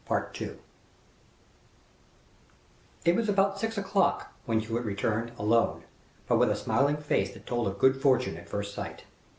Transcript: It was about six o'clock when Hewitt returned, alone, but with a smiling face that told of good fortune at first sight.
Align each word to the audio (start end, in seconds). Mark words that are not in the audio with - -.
It 3.05 3.15
was 3.15 3.29
about 3.29 3.59
six 3.59 3.77
o'clock 3.77 4.33
when 4.47 4.59
Hewitt 4.59 4.83
returned, 4.83 5.31
alone, 5.37 5.83
but 6.27 6.39
with 6.39 6.49
a 6.49 6.55
smiling 6.55 6.97
face 6.97 7.31
that 7.35 7.45
told 7.45 7.67
of 7.67 7.77
good 7.77 8.01
fortune 8.01 8.35
at 8.35 8.49
first 8.49 8.73
sight. 8.73 9.03